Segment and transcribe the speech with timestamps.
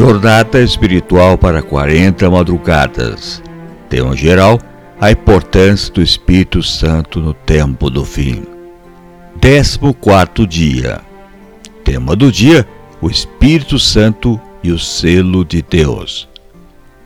[0.00, 3.42] Jornada espiritual para 40 madrugadas.
[3.90, 4.58] Tema geral:
[4.98, 8.44] a importância do Espírito Santo no tempo do fim.
[9.38, 11.02] 14 dia.
[11.84, 12.66] Tema do dia:
[12.98, 16.26] o Espírito Santo e o selo de Deus.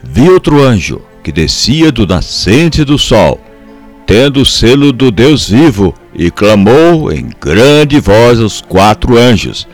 [0.00, 3.40] Vi outro anjo que descia do nascente do sol,
[4.06, 9.66] tendo o selo do Deus vivo, e clamou em grande voz aos quatro anjos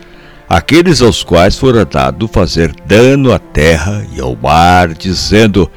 [0.55, 5.69] aqueles aos quais fora dado fazer dano à terra e ao mar, dizendo: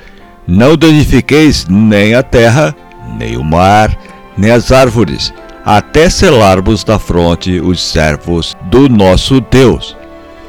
[0.47, 2.77] Não danifiqueis nem a terra,
[3.19, 3.97] nem o mar,
[4.37, 5.33] nem as árvores,
[5.65, 9.97] até selarmos da fronte os servos do nosso Deus.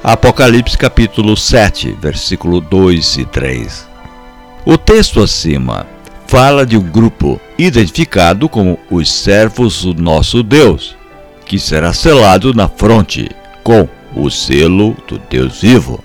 [0.04, 3.88] Apocalipse capítulo 7, versículo 2 e 3.
[4.66, 5.88] O texto acima
[6.27, 10.98] fala de um grupo identificado como os servos do nosso Deus,
[11.46, 13.30] que será selado na fronte
[13.63, 13.87] com
[14.21, 16.04] o selo do Deus vivo.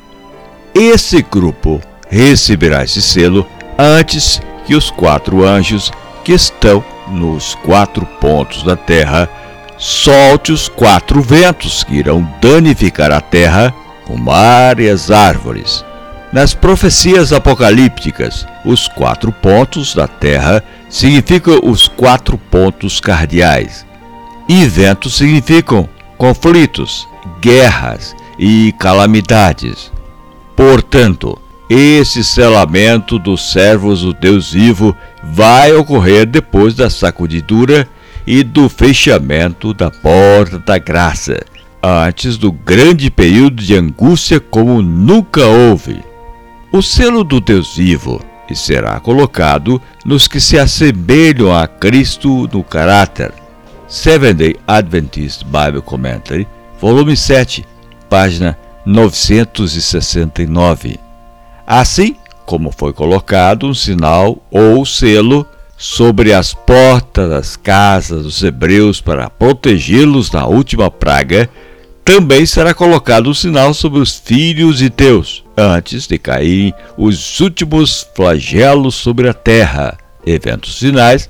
[0.75, 3.47] Esse grupo receberá esse selo
[3.79, 5.91] antes que os quatro anjos
[6.25, 9.29] que estão nos quatro pontos da terra
[9.77, 13.75] solte os quatro ventos que irão danificar a terra,
[14.09, 15.85] o mar e as árvores.
[16.33, 23.85] Nas profecias apocalípticas, os quatro pontos da terra significam os quatro pontos cardeais,
[24.49, 27.07] e ventos significam conflitos,
[27.41, 29.93] guerras e calamidades.
[30.57, 37.89] Portanto, esse selamento dos servos do Deus vivo vai ocorrer depois da sacudidura
[38.27, 41.41] e do fechamento da porta da graça,
[41.83, 46.01] antes do grande período de angústia como nunca houve.
[46.73, 48.21] O selo do Deus vivo
[48.55, 53.33] será colocado nos que se assemelham a Cristo no caráter.
[53.89, 56.47] Seventh Day Adventist Bible Commentary
[56.83, 57.65] volume 7,
[58.11, 60.99] página 969.
[61.65, 69.01] Assim como foi colocado um sinal ou selo sobre as portas das casas dos hebreus
[69.01, 71.49] para protegê-los da última praga,
[72.05, 78.05] também será colocado um sinal sobre os filhos de Deus, antes de caírem os últimos
[78.17, 79.97] flagelos sobre a terra.
[80.27, 81.29] Eventos Finais,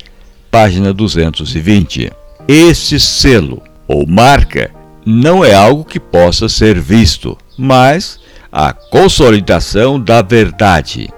[0.50, 2.10] página 220.
[2.48, 4.70] Este selo, ou marca,
[5.04, 8.20] não é algo que possa ser visto, mas
[8.50, 11.08] a consolidação da verdade,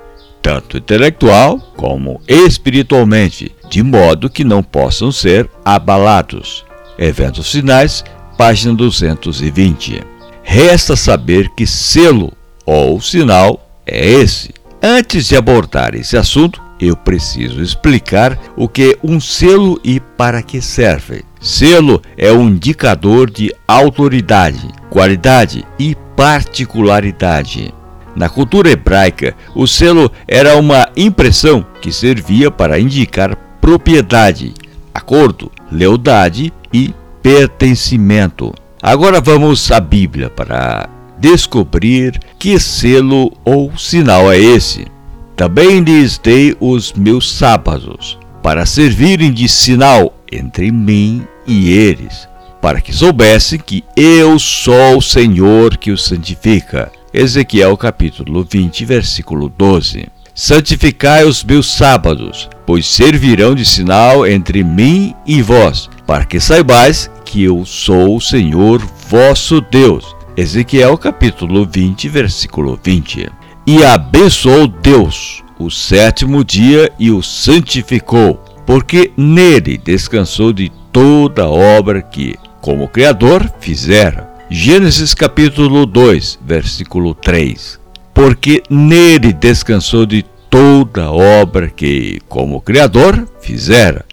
[0.41, 6.65] tanto intelectual como espiritualmente, de modo que não possam ser abalados.
[6.99, 8.05] Eventos Finais,
[8.39, 10.03] página 220.
[10.43, 12.33] Resta saber que selo
[12.65, 14.53] ou sinal é esse.
[14.83, 20.43] Antes de abordar esse assunto, eu preciso explicar o que é um selo e para
[20.43, 21.25] que serve.
[21.41, 27.75] Selo é um indicador de autoridade, qualidade e particularidade.
[28.17, 34.55] Na cultura hebraica, o selo era uma impressão que servia para indicar propriedade,
[34.95, 38.55] acordo, lealdade e pertencimento.
[38.81, 44.94] Agora vamos à Bíblia para descobrir que selo ou sinal é esse.
[45.37, 52.29] Também lhes dei os meus sábados, para servirem de sinal entre mim e eles,
[52.63, 56.91] para que soubessem que eu sou o Senhor que os santifica.
[57.13, 60.07] Ezequiel capítulo 20, versículo 12.
[60.33, 67.11] Santificai os meus sábados, pois servirão de sinal entre mim e vós, para que saibais
[67.25, 70.15] que eu sou o Senhor vosso Deus.
[70.37, 73.29] Ezequiel capítulo 20, versículo 20.
[73.67, 78.35] E abençoou Deus o sétimo dia e o santificou,
[78.67, 84.31] porque nele descansou de toda obra que, como Criador, fizera.
[84.51, 87.81] Gênesis capítulo 2, versículo 3.
[88.13, 94.05] Porque nele descansou de toda obra que, como Criador, fizera.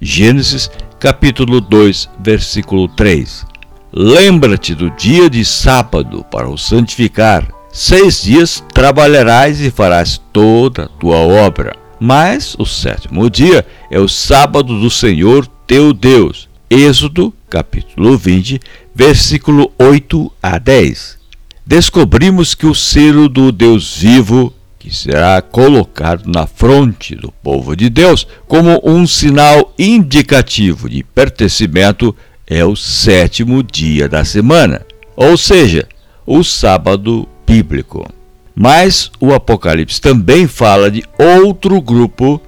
[0.00, 0.70] Gênesis
[1.00, 3.44] capítulo 2, versículo 3.
[3.92, 10.88] Lembra-te do dia de sábado para o santificar Seis dias trabalharás e farás toda a
[10.88, 16.48] tua obra, mas o sétimo dia é o sábado do Senhor teu Deus.
[16.68, 18.60] Êxodo, capítulo 20,
[18.92, 21.16] versículo 8 a 10.
[21.64, 27.88] Descobrimos que o selo do Deus vivo, que será colocado na fronte do povo de
[27.88, 32.16] Deus como um sinal indicativo de pertencimento,
[32.48, 34.84] é o sétimo dia da semana,
[35.14, 35.86] ou seja,
[36.26, 38.08] o sábado bíblico.
[38.54, 42.40] Mas o Apocalipse também fala de outro grupo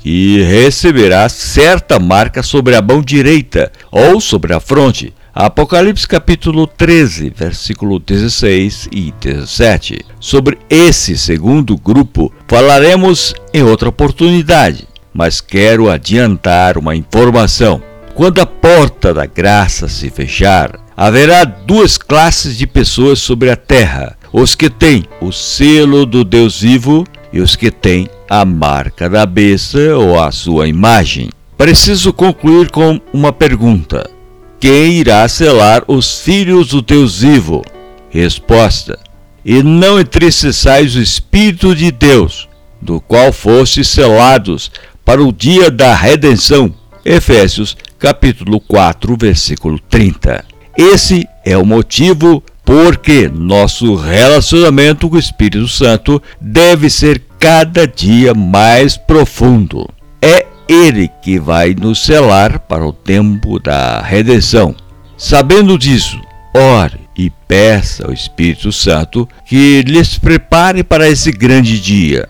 [0.00, 7.30] que receberá certa marca sobre a mão direita ou sobre a fronte, Apocalipse capítulo 13,
[7.30, 10.04] versículo 16 e 17.
[10.20, 17.82] Sobre esse segundo grupo falaremos em outra oportunidade, mas quero adiantar uma informação.
[18.14, 24.16] Quando a porta da graça se fechar, haverá duas classes de pessoas sobre a terra:
[24.36, 29.24] os que têm o selo do Deus vivo e os que têm a marca da
[29.24, 31.30] besta ou a sua imagem.
[31.56, 34.10] Preciso concluir com uma pergunta:
[34.58, 37.62] Quem irá selar os filhos do Deus vivo?
[38.10, 38.98] Resposta:
[39.44, 42.48] E não entristeçais o Espírito de Deus,
[42.82, 44.68] do qual fostes selados
[45.04, 46.74] para o dia da redenção.
[47.04, 50.44] Efésios capítulo 4, versículo 30.
[50.76, 58.32] Esse é o motivo porque nosso relacionamento com o Espírito Santo deve ser cada dia
[58.32, 59.88] mais profundo.
[60.22, 64.74] É ele que vai nos selar para o tempo da redenção.
[65.16, 66.18] Sabendo disso,
[66.54, 72.28] ore e peça ao Espírito Santo que lhes prepare para esse grande dia.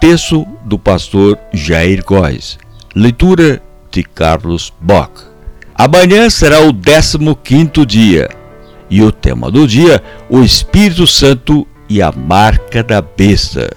[0.00, 2.58] Texto do pastor Jair Góes.
[2.94, 3.60] Leitura
[3.90, 5.27] de Carlos Bock.
[5.78, 8.28] Amanhã será o 15 dia
[8.90, 13.70] e o tema do dia, o Espírito Santo e a marca da besta.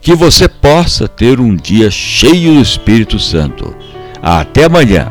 [0.00, 3.74] Que você possa ter um dia cheio do Espírito Santo.
[4.22, 5.10] Até amanhã.